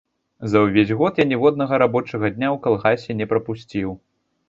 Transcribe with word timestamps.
За 0.53 0.61
ўвесь 0.63 0.93
год 1.01 1.21
я 1.23 1.27
ніводнага 1.33 1.81
рабочага 1.85 2.25
дня 2.39 2.49
ў 2.55 2.65
калгасе 2.67 3.11
не 3.23 3.33
прапусціў. 3.37 3.99